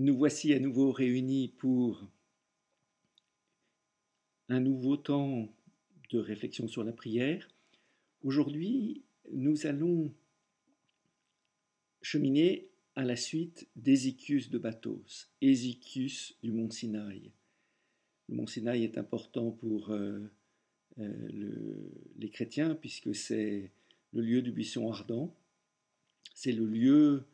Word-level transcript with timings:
Nous 0.00 0.16
voici 0.16 0.54
à 0.54 0.60
nouveau 0.60 0.92
réunis 0.92 1.48
pour 1.48 2.08
un 4.48 4.60
nouveau 4.60 4.96
temps 4.96 5.52
de 6.10 6.20
réflexion 6.20 6.68
sur 6.68 6.84
la 6.84 6.92
prière. 6.92 7.48
Aujourd'hui, 8.22 9.02
nous 9.32 9.66
allons 9.66 10.14
cheminer 12.00 12.68
à 12.94 13.02
la 13.02 13.16
suite 13.16 13.66
d'Ézéchius 13.74 14.50
de 14.50 14.58
Bathos, 14.58 15.32
Ézéchius 15.40 16.38
du 16.44 16.52
mont 16.52 16.70
Sinaï. 16.70 17.32
Le 18.28 18.36
mont 18.36 18.46
Sinaï 18.46 18.84
est 18.84 18.98
important 18.98 19.50
pour 19.50 19.90
euh, 19.90 20.20
euh, 21.00 21.90
les 22.18 22.30
chrétiens 22.30 22.76
puisque 22.76 23.16
c'est 23.16 23.72
le 24.12 24.22
lieu 24.22 24.42
du 24.42 24.52
buisson 24.52 24.92
ardent, 24.92 25.34
c'est 26.34 26.52
le 26.52 26.66
lieu 26.66 27.24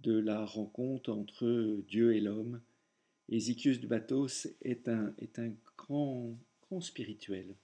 de 0.00 0.18
la 0.18 0.44
rencontre 0.44 1.12
entre 1.12 1.82
Dieu 1.88 2.14
et 2.14 2.20
l'homme. 2.20 2.60
Ézéchius 3.28 3.80
du 3.80 3.86
Bathos 3.86 4.48
est 4.62 4.88
un, 4.88 5.14
est 5.18 5.38
un 5.38 5.52
grand, 5.76 6.38
grand 6.62 6.80
spirituel. 6.80 7.54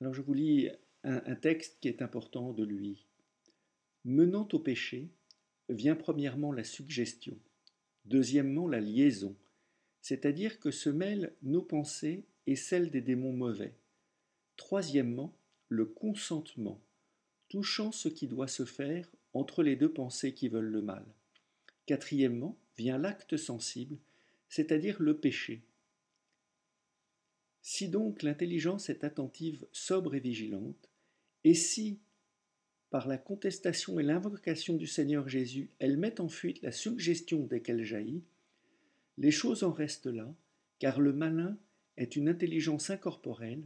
Alors 0.00 0.14
je 0.14 0.22
vous 0.22 0.34
lis 0.34 0.68
un 1.04 1.34
texte 1.34 1.78
qui 1.80 1.88
est 1.88 2.02
important 2.02 2.52
de 2.52 2.64
lui. 2.64 3.06
Menant 4.04 4.48
au 4.52 4.58
péché, 4.58 5.10
vient 5.68 5.96
premièrement 5.96 6.52
la 6.52 6.64
suggestion, 6.64 7.36
deuxièmement 8.04 8.68
la 8.68 8.80
liaison, 8.80 9.36
c'est-à-dire 10.00 10.58
que 10.60 10.70
se 10.70 10.88
mêlent 10.88 11.34
nos 11.42 11.62
pensées 11.62 12.24
et 12.46 12.56
celles 12.56 12.90
des 12.90 13.02
démons 13.02 13.32
mauvais. 13.32 13.74
Troisièmement, 14.56 15.36
le 15.68 15.84
consentement, 15.84 16.80
touchant 17.48 17.92
ce 17.92 18.08
qui 18.08 18.26
doit 18.26 18.48
se 18.48 18.64
faire 18.64 19.10
entre 19.34 19.62
les 19.62 19.76
deux 19.76 19.92
pensées 19.92 20.32
qui 20.32 20.48
veulent 20.48 20.70
le 20.70 20.82
mal. 20.82 21.04
Quatrièmement, 21.86 22.56
vient 22.76 22.98
l'acte 22.98 23.36
sensible, 23.36 23.96
c'est-à-dire 24.48 24.96
le 25.00 25.16
péché. 25.16 25.62
Si 27.60 27.88
donc 27.88 28.22
l'intelligence 28.22 28.88
est 28.88 29.04
attentive, 29.04 29.66
sobre 29.72 30.14
et 30.14 30.20
vigilante, 30.20 30.88
et 31.44 31.54
si, 31.54 31.98
par 32.90 33.08
la 33.08 33.18
contestation 33.18 33.98
et 33.98 34.02
l'invocation 34.02 34.76
du 34.76 34.86
Seigneur 34.86 35.28
Jésus, 35.28 35.70
elle 35.78 35.96
met 35.96 36.20
en 36.20 36.28
fuite 36.28 36.62
la 36.62 36.72
suggestion 36.72 37.44
dès 37.44 37.60
qu'elle 37.60 37.84
jaillit, 37.84 38.22
les 39.18 39.30
choses 39.30 39.64
en 39.64 39.72
restent 39.72 40.06
là, 40.06 40.32
car 40.78 41.00
le 41.00 41.12
malin 41.12 41.58
est 41.96 42.16
une 42.16 42.28
intelligence 42.28 42.90
incorporelle, 42.90 43.64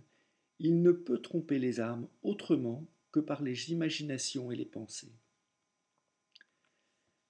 il 0.59 0.81
ne 0.81 0.93
peut 0.93 1.21
tromper 1.21 1.59
les 1.59 1.81
âmes 1.81 2.09
autrement 2.23 2.85
que 3.13 3.21
par 3.21 3.43
les 3.43 3.71
imaginations 3.71 4.51
et 4.51 4.57
les 4.57 4.65
pensées. 4.65 5.13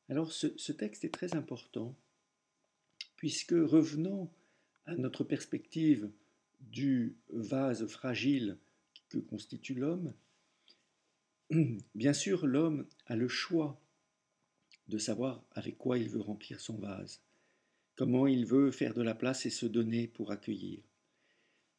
Alors 0.09 0.33
ce, 0.33 0.73
texte 0.73 1.05
est 1.05 1.15
très 1.15 1.35
important, 1.35 1.97
puisque 3.17 3.53
revenant 3.53 4.33
à 4.87 4.95
notre 4.95 5.25
perspective 5.25 6.11
du 6.61 7.17
vase 7.31 7.87
fragile 7.87 8.59
que 9.09 9.19
constitue 9.19 9.75
l'homme, 9.75 10.15
bien 11.95 12.13
sûr 12.13 12.47
l'homme 12.47 12.87
a 13.07 13.17
le 13.17 13.29
choix 13.29 13.81
de 14.89 14.99
savoir 14.99 15.45
avec 15.53 15.79
quoi 15.79 15.99
il 15.99 16.09
veut 16.09 16.21
remplir 16.21 16.61
son 16.61 16.79
vase, 16.79 17.23
comment 17.97 18.27
il 18.27 18.47
veut 18.47 18.71
faire 18.71 18.95
de 18.95 19.03
la 19.03 19.15
place 19.15 19.47
et 19.47 19.51
se 19.51 19.67
donner 19.67 20.09
pour 20.09 20.31
accueillir. 20.31 20.83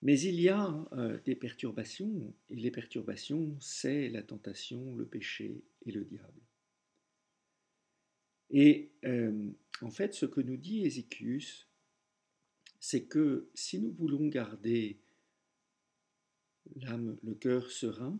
Mais 0.03 0.19
il 0.19 0.41
y 0.41 0.49
a 0.49 0.85
euh, 0.91 1.17
des 1.23 1.33
perturbations, 1.33 2.33
et 2.49 2.57
les 2.57 2.71
perturbations, 2.71 3.55
c'est 3.61 4.09
la 4.09 4.21
tentation, 4.21 4.93
le 4.97 5.05
péché 5.05 5.63
et 5.85 5.93
le 5.93 6.03
diable. 6.03 6.41
Et 8.49 8.91
euh, 9.05 9.49
en 9.81 9.89
fait, 9.89 10.13
ce 10.13 10.25
que 10.25 10.41
nous 10.41 10.57
dit 10.57 10.85
Ézéchius, 10.85 11.69
c'est 12.81 13.05
que 13.05 13.47
si 13.53 13.79
nous 13.79 13.93
voulons 13.93 14.27
garder 14.27 14.99
l'âme, 16.75 17.17
le 17.23 17.33
cœur 17.33 17.71
serein, 17.71 18.19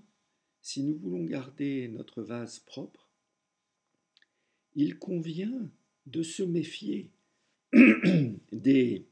si 0.62 0.84
nous 0.84 0.98
voulons 0.98 1.26
garder 1.26 1.90
notre 1.90 2.24
vase 2.24 2.60
propre, 2.60 3.10
il 4.74 4.98
convient 4.98 5.70
de 6.06 6.24
se 6.24 6.44
méfier 6.44 7.10
des, 8.54 9.06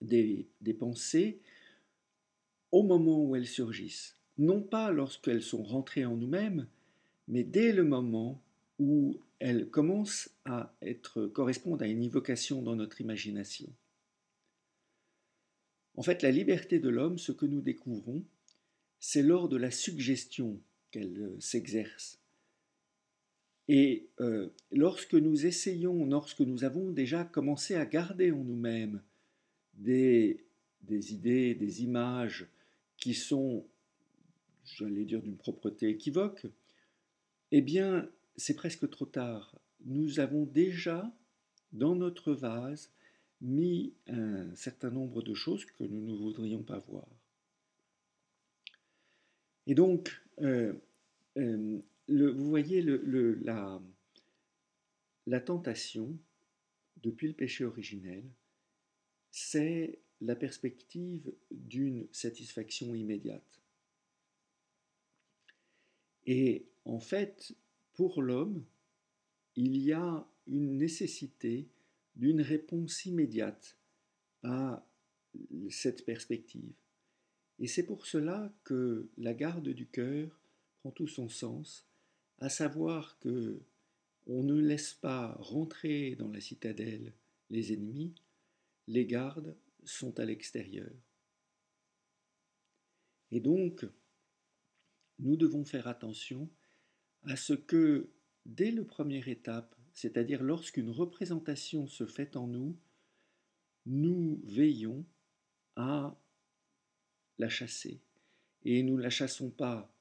des, 0.00 0.48
des 0.60 0.74
pensées 0.74 1.40
au 2.72 2.82
moment 2.82 3.24
où 3.24 3.36
elles 3.36 3.46
surgissent, 3.46 4.16
non 4.36 4.62
pas 4.62 4.90
lorsqu'elles 4.92 5.42
sont 5.42 5.62
rentrées 5.62 6.04
en 6.04 6.16
nous-mêmes, 6.16 6.66
mais 7.26 7.44
dès 7.44 7.72
le 7.72 7.84
moment 7.84 8.42
où 8.78 9.20
elles 9.40 9.68
commencent 9.68 10.30
à 10.44 10.74
être 10.82 11.26
correspondre 11.26 11.82
à 11.82 11.88
une 11.88 12.02
évocation 12.02 12.62
dans 12.62 12.76
notre 12.76 13.00
imagination. 13.00 13.68
En 15.96 16.02
fait, 16.02 16.22
la 16.22 16.30
liberté 16.30 16.78
de 16.78 16.88
l'homme, 16.88 17.18
ce 17.18 17.32
que 17.32 17.46
nous 17.46 17.60
découvrons, 17.60 18.24
c'est 19.00 19.22
lors 19.22 19.48
de 19.48 19.56
la 19.56 19.70
suggestion 19.70 20.60
qu'elle 20.90 21.20
euh, 21.20 21.40
s'exerce. 21.40 22.20
Et 23.68 24.08
euh, 24.20 24.48
lorsque 24.72 25.14
nous 25.14 25.44
essayons, 25.44 26.06
lorsque 26.06 26.40
nous 26.40 26.64
avons 26.64 26.90
déjà 26.90 27.24
commencé 27.24 27.74
à 27.74 27.84
garder 27.84 28.32
en 28.32 28.42
nous-mêmes 28.42 29.02
des 29.74 30.40
idées, 30.88 31.54
des 31.54 31.82
images, 31.82 32.48
qui 32.98 33.14
sont, 33.14 33.66
j'allais 34.64 35.04
dire, 35.04 35.22
d'une 35.22 35.36
propreté 35.36 35.88
équivoque, 35.88 36.46
eh 37.50 37.62
bien, 37.62 38.08
c'est 38.36 38.54
presque 38.54 38.88
trop 38.90 39.06
tard. 39.06 39.58
Nous 39.84 40.20
avons 40.20 40.44
déjà, 40.44 41.10
dans 41.72 41.94
notre 41.94 42.32
vase, 42.32 42.92
mis 43.40 43.94
un 44.08 44.54
certain 44.54 44.90
nombre 44.90 45.22
de 45.22 45.32
choses 45.32 45.64
que 45.64 45.84
nous 45.84 46.04
ne 46.04 46.16
voudrions 46.16 46.62
pas 46.62 46.80
voir. 46.80 47.06
Et 49.66 49.74
donc, 49.74 50.20
euh, 50.40 50.74
euh, 51.36 51.80
vous 52.08 52.48
voyez, 52.48 52.82
la 55.26 55.40
tentation, 55.40 56.18
depuis 57.02 57.28
le 57.28 57.34
péché 57.34 57.64
originel, 57.64 58.24
c'est 59.30 60.00
la 60.20 60.36
perspective 60.36 61.32
d'une 61.50 62.06
satisfaction 62.12 62.94
immédiate. 62.94 63.60
Et 66.26 66.66
en 66.84 67.00
fait, 67.00 67.54
pour 67.94 68.20
l'homme, 68.22 68.64
il 69.56 69.76
y 69.78 69.92
a 69.92 70.26
une 70.46 70.76
nécessité 70.76 71.68
d'une 72.16 72.40
réponse 72.40 73.06
immédiate 73.06 73.76
à 74.42 74.84
cette 75.70 76.04
perspective. 76.04 76.72
Et 77.60 77.66
c'est 77.66 77.84
pour 77.84 78.06
cela 78.06 78.52
que 78.64 79.08
la 79.18 79.34
garde 79.34 79.68
du 79.68 79.86
cœur 79.86 80.38
prend 80.80 80.90
tout 80.90 81.08
son 81.08 81.28
sens, 81.28 81.86
à 82.38 82.48
savoir 82.48 83.18
que 83.20 83.60
on 84.26 84.42
ne 84.42 84.60
laisse 84.60 84.92
pas 84.92 85.34
rentrer 85.40 86.14
dans 86.16 86.28
la 86.28 86.40
citadelle 86.40 87.12
les 87.50 87.72
ennemis, 87.72 88.12
les 88.86 89.06
gardes 89.06 89.56
sont 89.88 90.18
à 90.20 90.24
l'extérieur. 90.24 90.90
Et 93.30 93.40
donc, 93.40 93.84
nous 95.18 95.36
devons 95.36 95.64
faire 95.64 95.86
attention 95.86 96.48
à 97.24 97.36
ce 97.36 97.52
que, 97.52 98.10
dès 98.46 98.70
la 98.70 98.84
première 98.84 99.28
étape, 99.28 99.74
c'est-à-dire 99.92 100.42
lorsqu'une 100.42 100.90
représentation 100.90 101.86
se 101.86 102.06
fait 102.06 102.36
en 102.36 102.46
nous, 102.46 102.78
nous 103.86 104.40
veillons 104.44 105.04
à 105.76 106.18
la 107.38 107.48
chasser. 107.48 108.00
Et 108.64 108.82
nous 108.82 108.96
ne 108.96 109.02
la 109.02 109.10
chassons 109.10 109.50
pas 109.50 109.92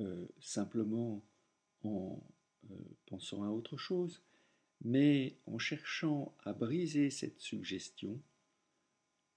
euh, 0.00 0.26
simplement 0.40 1.24
en 1.82 2.22
euh, 2.70 2.74
pensant 3.06 3.42
à 3.42 3.48
autre 3.48 3.76
chose, 3.76 4.22
mais 4.82 5.38
en 5.46 5.58
cherchant 5.58 6.36
à 6.44 6.52
briser 6.52 7.10
cette 7.10 7.40
suggestion 7.40 8.20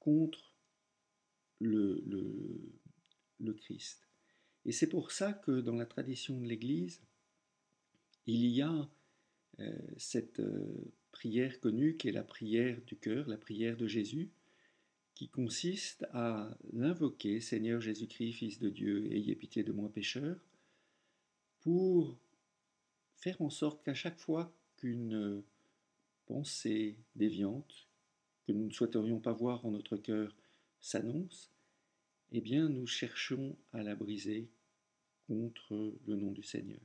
contre 0.06 0.54
le, 1.60 2.04
Christ. 3.58 4.08
Et 4.66 4.72
c'est 4.72 4.90
pour 4.90 5.12
ça 5.12 5.34
que 5.34 5.62
dans 5.62 5.76
la 5.76 5.88
tradition 5.88 6.40
de 6.40 6.46
l'Église, 6.46 7.02
il 8.28 8.46
y 8.46 8.62
a 8.62 8.90
euh, 9.60 9.78
cette 9.98 10.40
euh, 10.40 10.94
prière 11.12 11.60
connue 11.60 11.98
qui 11.98 12.10
est 12.10 12.12
la 12.12 12.24
prière 12.24 12.80
du 12.86 12.96
cœur, 12.96 13.28
la 13.28 13.38
prière 13.38 13.78
de 13.78 13.88
Jésus, 13.88 14.30
qui 15.16 15.28
consiste 15.28 16.06
à 16.12 16.56
l'invoquer, 16.74 17.40
Seigneur 17.40 17.82
Jésus-Christ, 17.82 18.34
Fils 18.34 18.60
de 18.60 18.70
Dieu, 18.70 19.12
ayez 19.12 19.36
pitié 19.36 19.64
de 19.64 19.72
moi 19.72 19.92
pécheur, 19.92 20.38
pour 21.62 22.16
faire 23.18 23.42
en 23.42 23.50
sorte 23.50 23.84
qu'à 23.84 23.96
chaque 23.96 24.20
fois 24.20 24.54
qu'une 24.78 25.42
pensée 26.28 26.98
déviante, 27.16 27.88
que 28.46 28.52
nous 28.52 28.66
ne 28.66 28.72
souhaiterions 28.72 29.20
pas 29.20 29.34
voir 29.34 29.66
en 29.66 29.72
notre 29.72 29.98
cœur 29.98 30.36
s'annonce, 30.80 31.52
eh 32.32 32.42
bien 32.42 32.70
nous 32.70 32.88
cherchons 32.88 33.56
à 33.72 33.84
la 33.84 33.96
briser 33.96 34.50
contre 35.28 35.96
le 36.06 36.16
nom 36.16 36.32
du 36.32 36.44
Seigneur. 36.44 36.82